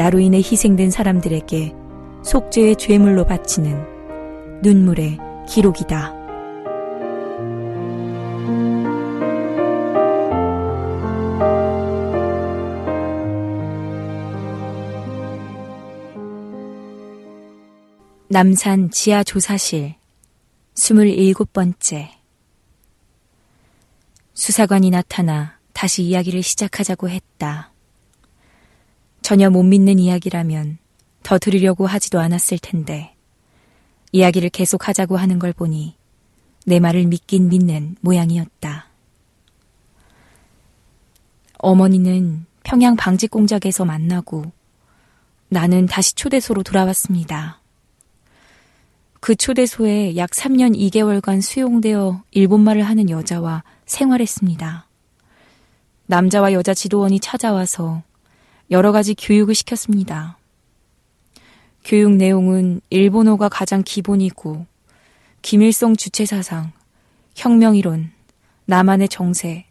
나로 0.00 0.18
인해 0.18 0.38
희생된 0.38 0.90
사람들에게 0.90 1.74
속죄의 2.24 2.76
죄물로 2.76 3.26
바치는 3.26 4.62
눈물의 4.62 5.18
기록이다. 5.46 6.14
남산 18.28 18.90
지하조사실 18.90 19.96
27번째 20.76 22.08
수사관이 24.32 24.88
나타나 24.88 25.58
다시 25.74 26.04
이야기를 26.04 26.42
시작하자고 26.42 27.10
했다. 27.10 27.69
전혀 29.30 29.48
못 29.48 29.62
믿는 29.62 30.00
이야기라면 30.00 30.78
더 31.22 31.38
들으려고 31.38 31.86
하지도 31.86 32.18
않았을 32.18 32.58
텐데 32.58 33.14
이야기를 34.10 34.50
계속 34.50 34.88
하자고 34.88 35.16
하는 35.16 35.38
걸 35.38 35.52
보니 35.52 35.94
내 36.66 36.80
말을 36.80 37.06
믿긴 37.06 37.48
믿는 37.48 37.94
모양이었다. 38.00 38.88
어머니는 41.58 42.44
평양 42.64 42.96
방직 42.96 43.30
공작에서 43.30 43.84
만나고 43.84 44.46
나는 45.48 45.86
다시 45.86 46.16
초대소로 46.16 46.64
돌아왔습니다. 46.64 47.60
그 49.20 49.36
초대소에 49.36 50.16
약 50.16 50.30
3년 50.30 50.76
2개월간 50.76 51.40
수용되어 51.40 52.24
일본말을 52.32 52.82
하는 52.82 53.08
여자와 53.08 53.62
생활했습니다. 53.86 54.88
남자와 56.06 56.52
여자 56.52 56.74
지도원이 56.74 57.20
찾아와서 57.20 58.02
여러 58.70 58.92
가지 58.92 59.14
교육을 59.14 59.54
시켰습니다. 59.54 60.38
교육 61.84 62.12
내용은 62.12 62.80
일본어가 62.90 63.48
가장 63.48 63.82
기본이고 63.82 64.64
김일성 65.42 65.96
주체사상, 65.96 66.72
혁명이론, 67.34 68.12
남한의 68.66 69.08
정세, 69.08 69.66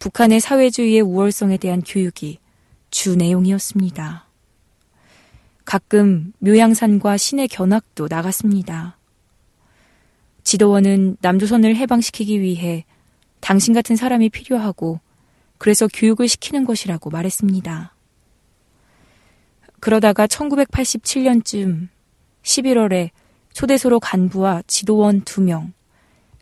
북한의 0.00 0.40
사회주의의 0.40 1.02
우월성에 1.02 1.58
대한 1.58 1.80
교육이 1.82 2.38
주 2.90 3.14
내용이었습니다. 3.14 4.26
가끔 5.64 6.32
묘양산과 6.38 7.18
신의 7.18 7.46
견학도 7.46 8.08
나갔습니다. 8.10 8.96
지도원은 10.42 11.18
남조선을 11.20 11.76
해방시키기 11.76 12.40
위해 12.40 12.84
당신 13.40 13.74
같은 13.74 13.94
사람이 13.94 14.30
필요하고 14.30 14.98
그래서 15.58 15.86
교육을 15.86 16.26
시키는 16.26 16.64
것이라고 16.64 17.10
말했습니다. 17.10 17.92
그러다가 19.80 20.26
1987년쯤 20.26 21.88
11월에 22.42 23.10
초대소로 23.52 24.00
간부와 24.00 24.62
지도원 24.66 25.22
두 25.22 25.40
명, 25.40 25.72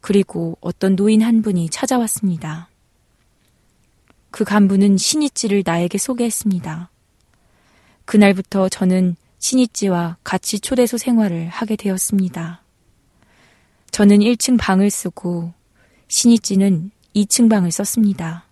그리고 0.00 0.56
어떤 0.60 0.96
노인 0.96 1.22
한 1.22 1.42
분이 1.42 1.70
찾아왔습니다. 1.70 2.68
그 4.30 4.44
간부는 4.44 4.96
신이찌를 4.96 5.62
나에게 5.64 5.98
소개했습니다. 5.98 6.90
그날부터 8.04 8.68
저는 8.68 9.16
신이찌와 9.38 10.16
같이 10.24 10.60
초대소 10.60 10.96
생활을 10.96 11.48
하게 11.48 11.76
되었습니다. 11.76 12.62
저는 13.90 14.20
1층 14.20 14.58
방을 14.58 14.90
쓰고 14.90 15.52
신이찌는 16.08 16.90
2층 17.14 17.50
방을 17.50 17.70
썼습니다. 17.70 18.46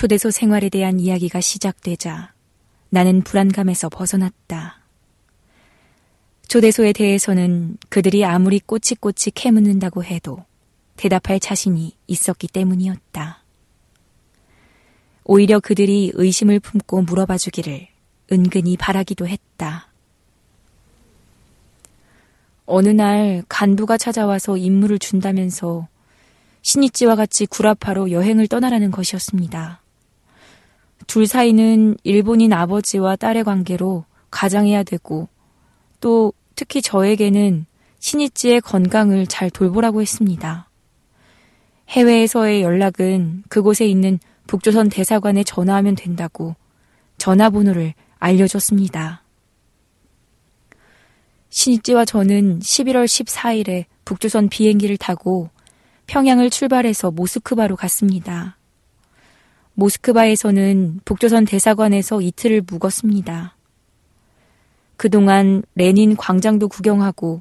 초대소 0.00 0.30
생활에 0.30 0.70
대한 0.70 0.98
이야기가 0.98 1.42
시작되자 1.42 2.32
나는 2.88 3.20
불안감에서 3.20 3.90
벗어났다. 3.90 4.80
초대소에 6.48 6.94
대해서는 6.94 7.76
그들이 7.90 8.24
아무리 8.24 8.60
꼬치꼬치 8.60 9.32
캐묻는다고 9.32 10.02
해도 10.02 10.42
대답할 10.96 11.38
자신이 11.38 11.94
있었기 12.06 12.48
때문이었다. 12.48 13.44
오히려 15.24 15.60
그들이 15.60 16.12
의심을 16.14 16.60
품고 16.60 17.02
물어봐 17.02 17.36
주기를 17.36 17.86
은근히 18.32 18.78
바라기도 18.78 19.28
했다. 19.28 19.88
어느 22.64 22.88
날 22.88 23.44
간부가 23.50 23.98
찾아와서 23.98 24.56
임무를 24.56 24.98
준다면서 24.98 25.88
신이찌와 26.62 27.16
같이 27.16 27.44
구라파로 27.44 28.12
여행을 28.12 28.48
떠나라는 28.48 28.92
것이었습니다. 28.92 29.79
둘 31.10 31.26
사이는 31.26 31.96
일본인 32.04 32.52
아버지와 32.52 33.16
딸의 33.16 33.42
관계로 33.42 34.04
가장해야 34.30 34.84
되고 34.84 35.28
또 35.98 36.32
특히 36.54 36.80
저에게는 36.80 37.66
신이찌의 37.98 38.60
건강을 38.60 39.26
잘 39.26 39.50
돌보라고 39.50 40.02
했습니다. 40.02 40.70
해외에서의 41.88 42.62
연락은 42.62 43.42
그곳에 43.48 43.88
있는 43.88 44.20
북조선 44.46 44.88
대사관에 44.88 45.42
전화하면 45.42 45.96
된다고 45.96 46.54
전화번호를 47.18 47.94
알려줬습니다. 48.20 49.24
신입지와 51.48 52.04
저는 52.04 52.60
11월 52.60 53.06
14일에 53.06 53.86
북조선 54.04 54.48
비행기를 54.48 54.96
타고 54.96 55.50
평양을 56.06 56.50
출발해서 56.50 57.10
모스크바로 57.10 57.74
갔습니다. 57.74 58.59
모스크바에서는 59.80 61.00
북조선 61.06 61.46
대사관에서 61.46 62.20
이틀을 62.20 62.62
묵었습니다. 62.70 63.56
그동안 64.98 65.62
레닌 65.74 66.16
광장도 66.16 66.68
구경하고 66.68 67.40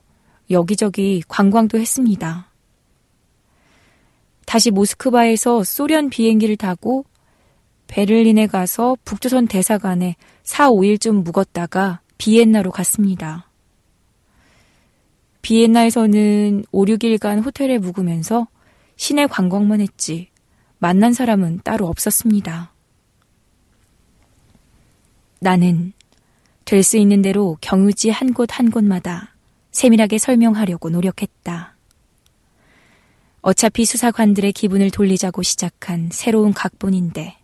여기저기 0.50 1.22
관광도 1.28 1.78
했습니다. 1.78 2.50
다시 4.46 4.72
모스크바에서 4.72 5.66
소련 5.66 6.10
비행기를 6.10 6.56
타고 6.56 7.04
베를린에 7.88 8.48
가서 8.48 8.96
북조선 9.04 9.48
대사관에 9.48 10.16
4, 10.44 10.70
5일쯤 10.70 11.24
묵었다가 11.24 12.00
비엔나로 12.18 12.72
갔습니다. 12.72 13.50
비엔나에서는 15.42 16.64
5, 16.72 16.86
6일간 16.86 17.44
호텔에 17.44 17.80
묵으면서 17.80 18.48
시내 18.96 19.28
관광만 19.28 19.82
했지 19.82 20.30
만난 20.80 21.14
사람은 21.14 21.62
따로 21.64 21.88
없었습니다. 21.88 22.74
나는 25.42 25.94
될 26.66 26.84
수 26.84 26.98
있는 26.98 27.22
대로 27.22 27.58
경유지 27.62 28.10
한 28.10 28.34
곳 28.34 28.50
한 28.52 28.70
곳마다 28.72 29.36
세밀하게 29.72 30.18
설명하려고 30.18 30.90
노력했다. 30.90 31.76
어차피 33.42 33.86
수사관들의 33.86 34.52
기분을 34.54 34.92
돌리자고 34.92 35.44
시작한 35.44 36.10
새로운 36.12 36.54
각본인데 36.54 37.38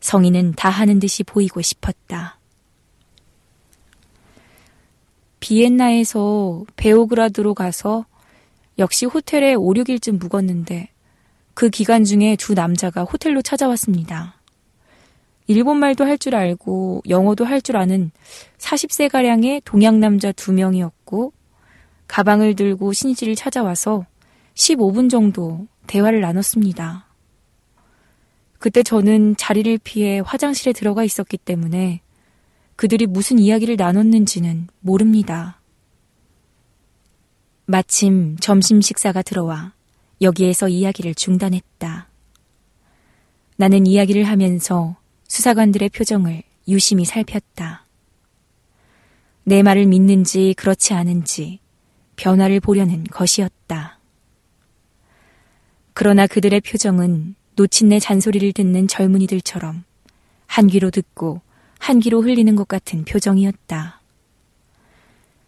성인은 0.00 0.52
다 0.52 0.70
하는 0.70 0.98
듯이 0.98 1.24
보이고 1.24 1.60
싶었다. 1.60 2.38
비엔나에서 5.40 6.64
베오그라드로 6.76 7.54
가서 7.54 8.06
역시 8.78 9.06
호텔에 9.06 9.54
5, 9.54 9.74
6일쯤 9.74 10.18
묵었는데 10.18 10.88
그 11.54 11.68
기간 11.70 12.04
중에 12.04 12.36
두 12.36 12.54
남자가 12.54 13.02
호텔로 13.04 13.42
찾아왔습니다. 13.42 14.34
일본말도 15.46 16.04
할 16.04 16.16
줄 16.16 16.34
알고 16.36 17.02
영어도 17.08 17.44
할 17.44 17.60
줄 17.60 17.76
아는 17.76 18.12
40세가량의 18.58 19.62
동양 19.64 19.98
남자 20.00 20.32
두 20.32 20.52
명이었고 20.52 21.32
가방을 22.06 22.54
들고 22.54 22.92
신이지를 22.92 23.34
찾아와서 23.34 24.06
15분 24.54 25.10
정도 25.10 25.66
대화를 25.86 26.20
나눴습니다. 26.20 27.06
그때 28.58 28.82
저는 28.82 29.36
자리를 29.36 29.78
피해 29.82 30.20
화장실에 30.24 30.72
들어가 30.72 31.02
있었기 31.02 31.38
때문에 31.38 32.00
그들이 32.76 33.06
무슨 33.06 33.38
이야기를 33.38 33.76
나눴는지는 33.76 34.68
모릅니다. 34.80 35.60
마침 37.66 38.36
점심 38.40 38.80
식사가 38.80 39.22
들어와 39.22 39.72
여기에서 40.20 40.68
이야기를 40.68 41.14
중단했다. 41.14 42.08
나는 43.56 43.86
이야기를 43.86 44.24
하면서 44.24 44.96
수사관들의 45.28 45.90
표정을 45.90 46.42
유심히 46.68 47.04
살폈다. 47.04 47.86
내 49.44 49.62
말을 49.62 49.86
믿는지 49.86 50.54
그렇지 50.56 50.94
않은지 50.94 51.60
변화를 52.16 52.60
보려는 52.60 53.04
것이었다. 53.04 53.98
그러나 55.92 56.26
그들의 56.26 56.60
표정은 56.60 57.34
놓친 57.56 57.88
내 57.88 57.98
잔소리를 57.98 58.52
듣는 58.52 58.88
젊은이들처럼 58.88 59.84
한 60.46 60.66
귀로 60.66 60.90
듣고 60.90 61.40
한 61.78 62.00
귀로 62.00 62.22
흘리는 62.22 62.54
것 62.56 62.68
같은 62.68 63.04
표정이었다. 63.04 64.00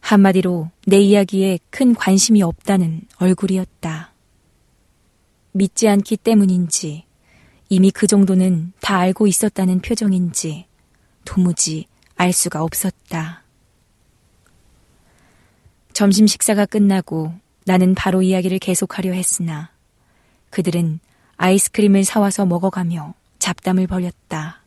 한마디로 0.01 0.71
내 0.87 0.99
이야기에 0.99 1.59
큰 1.71 1.95
관심이 1.95 2.43
없다는 2.43 3.03
얼굴이었다. 3.19 4.12
믿지 5.53 5.89
않기 5.89 6.17
때문인지 6.19 7.05
이미 7.69 7.91
그 7.91 8.07
정도는 8.07 8.73
다 8.81 8.99
알고 8.99 9.27
있었다는 9.27 9.81
표정인지 9.81 10.67
도무지 11.25 11.87
알 12.17 12.33
수가 12.33 12.63
없었다. 12.63 13.43
점심 15.93 16.27
식사가 16.27 16.67
끝나고 16.67 17.35
나는 17.65 17.95
바로 17.95 18.23
이야기를 18.23 18.59
계속하려 18.59 19.13
했으나 19.13 19.71
그들은 20.51 21.01
아이스크림을 21.37 22.05
사와서 22.05 22.47
먹어가며 22.47 23.15
잡담을 23.39 23.87
벌였다. 23.87 24.63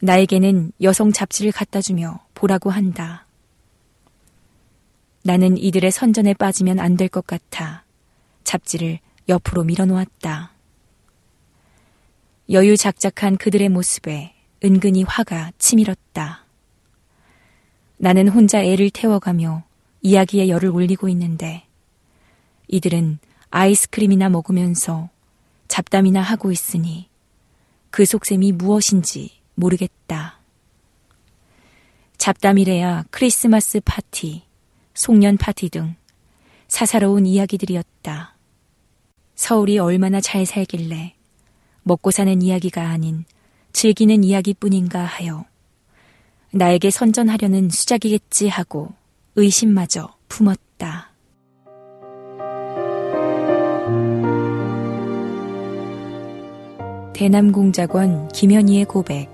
나에게는 0.00 0.72
여성 0.82 1.12
잡지를 1.12 1.52
갖다 1.52 1.80
주며 1.80 2.20
보라고 2.34 2.70
한다. 2.70 3.26
나는 5.22 5.56
이들의 5.56 5.90
선전에 5.90 6.34
빠지면 6.34 6.78
안 6.78 6.96
될 6.96 7.08
것 7.08 7.26
같아 7.26 7.84
잡지를 8.44 8.98
옆으로 9.28 9.64
밀어놓았다. 9.64 10.52
여유작작한 12.50 13.36
그들의 13.36 13.68
모습에 13.70 14.34
은근히 14.62 15.02
화가 15.02 15.52
치밀었다. 15.58 16.44
나는 17.96 18.28
혼자 18.28 18.62
애를 18.62 18.90
태워가며 18.90 19.64
이야기에 20.02 20.48
열을 20.48 20.68
올리고 20.68 21.08
있는데 21.08 21.66
이들은 22.68 23.18
아이스크림이나 23.50 24.28
먹으면서 24.28 25.08
잡담이나 25.68 26.20
하고 26.20 26.52
있으니 26.52 27.08
그 27.90 28.04
속셈이 28.04 28.52
무엇인지 28.52 29.30
모르겠다. 29.54 30.40
잡담이래야 32.18 33.04
크리스마스 33.10 33.80
파티, 33.84 34.42
송년 34.94 35.36
파티 35.36 35.68
등 35.70 35.94
사사로운 36.68 37.26
이야기들이었다. 37.26 38.33
서울이 39.34 39.78
얼마나 39.78 40.20
잘 40.20 40.46
살길래 40.46 41.14
먹고 41.82 42.10
사는 42.10 42.40
이야기가 42.40 42.82
아닌 42.88 43.24
즐기는 43.72 44.22
이야기뿐인가 44.22 45.00
하여 45.04 45.44
나에게 46.52 46.90
선전하려는 46.90 47.68
수작이겠지 47.68 48.48
하고 48.48 48.92
의심마저 49.34 50.14
품었다. 50.28 51.10
대남공작원 57.12 58.28
김현희의 58.28 58.84
고백, 58.84 59.28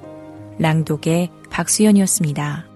랑독의 0.59 1.31
박수연이었습니다. 1.51 2.70